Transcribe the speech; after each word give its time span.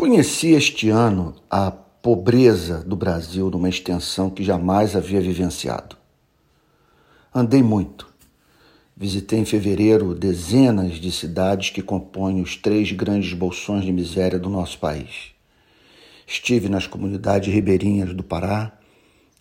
Conheci 0.00 0.52
este 0.52 0.88
ano 0.88 1.34
a 1.50 1.70
pobreza 1.70 2.82
do 2.82 2.96
Brasil 2.96 3.50
numa 3.50 3.68
extensão 3.68 4.30
que 4.30 4.42
jamais 4.42 4.96
havia 4.96 5.20
vivenciado. 5.20 5.94
Andei 7.34 7.62
muito. 7.62 8.08
Visitei 8.96 9.40
em 9.40 9.44
fevereiro 9.44 10.14
dezenas 10.14 10.94
de 10.94 11.12
cidades 11.12 11.68
que 11.68 11.82
compõem 11.82 12.40
os 12.40 12.56
três 12.56 12.90
grandes 12.92 13.34
bolsões 13.34 13.84
de 13.84 13.92
miséria 13.92 14.38
do 14.38 14.48
nosso 14.48 14.78
país. 14.78 15.32
Estive 16.26 16.70
nas 16.70 16.86
comunidades 16.86 17.52
ribeirinhas 17.52 18.14
do 18.14 18.24
Pará, 18.24 18.72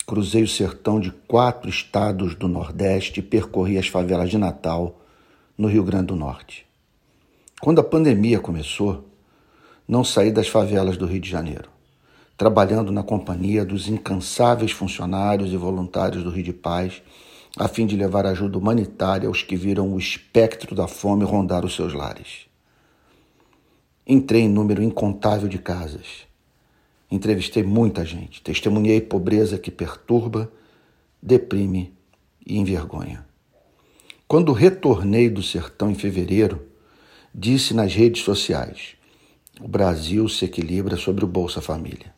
cruzei 0.05 0.44
o 0.44 0.48
sertão 0.48 1.00
de 1.00 1.10
quatro 1.26 1.70
estados 1.70 2.36
do 2.36 2.50
Nordeste 2.50 3.21
e 3.21 3.23
percorri 3.23 3.78
as 3.78 3.88
favelas 3.88 4.30
de 4.30 4.38
Natal, 4.38 5.00
no 5.57 5.70
Rio 5.70 5.86
Grande 5.86 6.07
do 6.07 6.18
Norte. 6.18 6.66
Quando 7.62 7.80
a 7.80 7.84
pandemia 7.84 8.41
começou, 8.41 9.09
não 9.90 10.04
saí 10.04 10.32
das 10.32 10.48
favelas 10.48 10.98
do 10.98 11.08
Rio 11.08 11.20
de 11.20 11.28
Janeiro, 11.28 11.68
trabalhando 12.38 12.92
na 12.92 13.02
companhia 13.02 13.66
dos 13.66 13.88
incansáveis 13.88 14.71
funcionários 14.71 15.52
e 15.52 15.57
voluntários 15.57 16.24
do 16.24 16.30
Rio 16.30 16.43
de 16.43 16.54
Paz, 16.54 17.02
a 17.57 17.68
fim 17.68 17.88
de 17.88 17.96
levar 17.96 18.28
ajuda 18.28 18.60
humanitária 18.60 19.28
aos 19.28 19.42
que 19.42 19.56
viram 19.56 19.92
o 19.92 19.97
espectro 19.97 20.75
da 20.75 20.88
fome 20.88 21.25
rondar 21.25 21.66
os 21.66 21.75
seus 21.75 21.96
lares. 21.96 22.46
Entrei 24.06 24.44
em 24.44 24.47
número 24.47 24.83
incontável 24.83 25.50
de 25.50 25.57
casas. 25.57 26.28
Entrevistei 27.10 27.64
muita 27.64 28.06
gente, 28.06 28.44
testemunhei 28.44 29.02
pobreza 29.02 29.58
que 29.58 29.71
perturba, 29.71 30.52
deprime 31.19 31.92
e 32.45 32.59
envergonha. 32.59 33.25
Quando 34.28 34.53
retornei 34.53 35.31
do 35.31 35.42
sertão 35.42 35.89
em 35.89 35.95
fevereiro, 35.95 36.64
disse 37.33 37.73
nas 37.73 37.95
redes 37.95 38.22
sociais: 38.22 38.98
o 39.59 39.67
Brasil 39.67 40.27
se 40.30 40.45
equilibra 40.45 40.95
sobre 40.95 41.25
o 41.25 41.27
Bolsa 41.27 41.61
Família. 41.61 42.13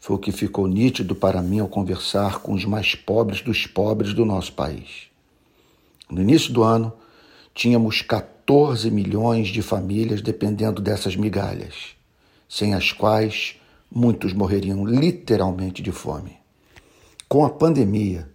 Foi 0.00 0.16
o 0.16 0.18
que 0.18 0.32
ficou 0.32 0.66
nítido 0.66 1.14
para 1.14 1.42
mim 1.42 1.60
ao 1.60 1.68
conversar 1.68 2.40
com 2.40 2.54
os 2.54 2.64
mais 2.64 2.94
pobres 2.94 3.40
dos 3.40 3.66
pobres 3.66 4.14
do 4.14 4.24
nosso 4.24 4.52
país. 4.54 5.08
No 6.10 6.20
início 6.20 6.52
do 6.52 6.62
ano, 6.62 6.92
tínhamos 7.54 8.02
14 8.02 8.90
milhões 8.90 9.48
de 9.48 9.62
famílias 9.62 10.20
dependendo 10.20 10.80
dessas 10.80 11.14
migalhas, 11.14 11.94
sem 12.48 12.74
as 12.74 12.90
quais 12.90 13.56
muitos 13.90 14.32
morreriam 14.32 14.84
literalmente 14.84 15.82
de 15.82 15.92
fome. 15.92 16.38
Com 17.28 17.44
a 17.44 17.50
pandemia 17.50 18.28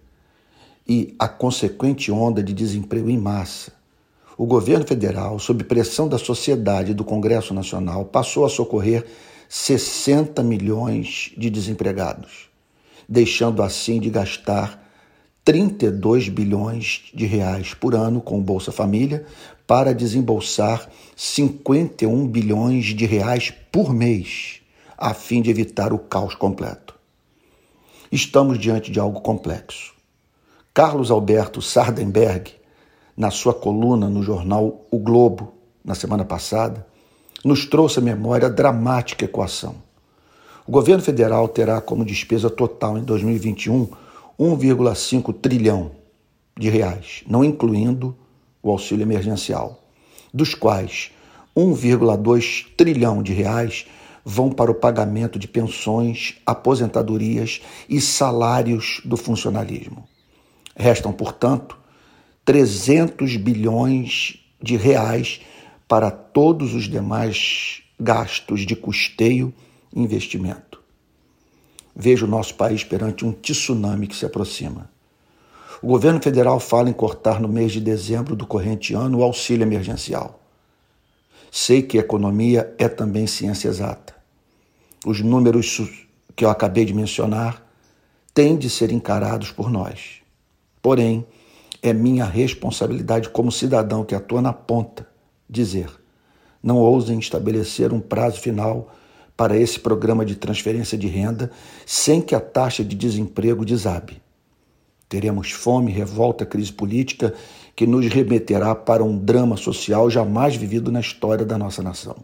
e 0.86 1.14
a 1.18 1.28
consequente 1.28 2.10
onda 2.10 2.42
de 2.42 2.54
desemprego 2.54 3.10
em 3.10 3.18
massa, 3.18 3.77
o 4.38 4.46
governo 4.46 4.86
federal, 4.86 5.36
sob 5.40 5.64
pressão 5.64 6.08
da 6.08 6.16
sociedade 6.16 6.92
e 6.92 6.94
do 6.94 7.04
Congresso 7.04 7.52
Nacional, 7.52 8.04
passou 8.04 8.46
a 8.46 8.48
socorrer 8.48 9.04
60 9.48 10.44
milhões 10.44 11.32
de 11.36 11.50
desempregados, 11.50 12.48
deixando 13.08 13.64
assim 13.64 13.98
de 13.98 14.08
gastar 14.08 14.86
32 15.44 16.28
bilhões 16.28 17.10
de 17.12 17.26
reais 17.26 17.74
por 17.74 17.96
ano 17.96 18.20
com 18.20 18.40
Bolsa 18.40 18.70
Família 18.70 19.26
para 19.66 19.92
desembolsar 19.92 20.88
51 21.16 22.28
bilhões 22.28 22.94
de 22.94 23.06
reais 23.06 23.52
por 23.72 23.92
mês, 23.92 24.60
a 24.96 25.14
fim 25.14 25.42
de 25.42 25.50
evitar 25.50 25.92
o 25.92 25.98
caos 25.98 26.36
completo. 26.36 26.94
Estamos 28.12 28.56
diante 28.56 28.92
de 28.92 29.00
algo 29.00 29.20
complexo. 29.20 29.94
Carlos 30.72 31.10
Alberto 31.10 31.60
Sardenberg 31.60 32.57
na 33.18 33.32
sua 33.32 33.52
coluna 33.52 34.08
no 34.08 34.22
jornal 34.22 34.86
O 34.92 34.98
Globo, 34.98 35.52
na 35.84 35.96
semana 35.96 36.24
passada, 36.24 36.86
nos 37.44 37.66
trouxe 37.66 37.98
à 37.98 38.02
memória 38.02 38.46
a 38.46 38.50
dramática 38.50 39.24
equação. 39.24 39.74
O 40.64 40.70
governo 40.70 41.02
federal 41.02 41.48
terá 41.48 41.80
como 41.80 42.04
despesa 42.04 42.48
total 42.48 42.96
em 42.96 43.02
2021 43.02 43.88
1,5 44.38 45.34
trilhão 45.34 45.90
de 46.56 46.68
reais, 46.68 47.24
não 47.26 47.42
incluindo 47.42 48.16
o 48.62 48.70
auxílio 48.70 49.02
emergencial, 49.02 49.82
dos 50.32 50.54
quais 50.54 51.10
1,2 51.56 52.66
trilhão 52.76 53.20
de 53.20 53.32
reais 53.32 53.86
vão 54.24 54.50
para 54.50 54.70
o 54.70 54.74
pagamento 54.74 55.40
de 55.40 55.48
pensões, 55.48 56.36
aposentadorias 56.46 57.62
e 57.88 58.00
salários 58.00 59.00
do 59.04 59.16
funcionalismo. 59.16 60.06
Restam, 60.76 61.12
portanto, 61.12 61.76
300 62.48 63.36
bilhões 63.36 64.42
de 64.58 64.74
reais 64.74 65.42
para 65.86 66.10
todos 66.10 66.72
os 66.72 66.84
demais 66.84 67.82
gastos 68.00 68.62
de 68.64 68.74
custeio 68.74 69.52
e 69.94 70.00
investimento. 70.00 70.80
Vejo 71.94 72.24
o 72.24 72.28
nosso 72.28 72.54
país 72.54 72.82
perante 72.82 73.22
um 73.22 73.32
tsunami 73.32 74.06
que 74.06 74.16
se 74.16 74.24
aproxima. 74.24 74.90
O 75.82 75.88
governo 75.88 76.22
federal 76.22 76.58
fala 76.58 76.88
em 76.88 76.92
cortar 76.94 77.38
no 77.38 77.48
mês 77.48 77.70
de 77.70 77.82
dezembro 77.82 78.34
do 78.34 78.46
corrente 78.46 78.94
ano 78.94 79.18
o 79.18 79.22
auxílio 79.22 79.64
emergencial. 79.64 80.40
Sei 81.50 81.82
que 81.82 81.98
economia 81.98 82.74
é 82.78 82.88
também 82.88 83.26
ciência 83.26 83.68
exata. 83.68 84.16
Os 85.04 85.20
números 85.20 85.82
que 86.34 86.46
eu 86.46 86.48
acabei 86.48 86.86
de 86.86 86.94
mencionar 86.94 87.62
têm 88.32 88.56
de 88.56 88.70
ser 88.70 88.90
encarados 88.90 89.52
por 89.52 89.70
nós. 89.70 90.22
Porém, 90.80 91.26
é 91.82 91.92
minha 91.92 92.24
responsabilidade 92.24 93.28
como 93.28 93.52
cidadão 93.52 94.04
que 94.04 94.14
atua 94.14 94.42
na 94.42 94.52
ponta 94.52 95.06
dizer: 95.48 95.88
não 96.62 96.76
ousem 96.76 97.18
estabelecer 97.18 97.92
um 97.92 98.00
prazo 98.00 98.40
final 98.40 98.92
para 99.36 99.56
esse 99.56 99.78
programa 99.78 100.24
de 100.24 100.34
transferência 100.34 100.98
de 100.98 101.06
renda 101.06 101.50
sem 101.86 102.20
que 102.20 102.34
a 102.34 102.40
taxa 102.40 102.84
de 102.84 102.96
desemprego 102.96 103.64
desabe. 103.64 104.20
Teremos 105.08 105.52
fome, 105.52 105.90
revolta, 105.90 106.44
crise 106.44 106.72
política 106.72 107.32
que 107.74 107.86
nos 107.86 108.06
remeterá 108.06 108.74
para 108.74 109.02
um 109.02 109.16
drama 109.16 109.56
social 109.56 110.10
jamais 110.10 110.56
vivido 110.56 110.90
na 110.92 111.00
história 111.00 111.46
da 111.46 111.56
nossa 111.56 111.82
nação, 111.82 112.16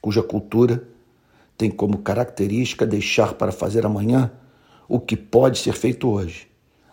cuja 0.00 0.22
cultura 0.22 0.86
tem 1.56 1.70
como 1.70 1.98
característica 1.98 2.86
deixar 2.86 3.32
para 3.32 3.50
fazer 3.50 3.86
amanhã 3.86 4.30
o 4.86 5.00
que 5.00 5.16
pode 5.16 5.58
ser 5.58 5.72
feito 5.72 6.08
hoje 6.08 6.46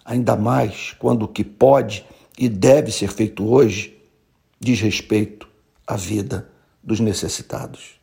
ainda 0.03 0.35
mais 0.35 0.95
quando 0.99 1.23
o 1.23 1.27
que 1.27 1.43
pode 1.43 2.05
e 2.37 2.49
deve 2.49 2.91
ser 2.91 3.09
feito 3.09 3.47
hoje 3.47 3.97
diz 4.59 4.79
respeito 4.79 5.47
à 5.85 5.95
vida 5.95 6.49
dos 6.81 6.99
necessitados. 6.99 8.02